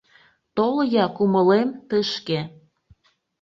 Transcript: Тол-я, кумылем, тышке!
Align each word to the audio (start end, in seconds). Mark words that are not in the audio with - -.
Тол-я, 0.55 1.05
кумылем, 1.15 1.69
тышке! 1.89 2.39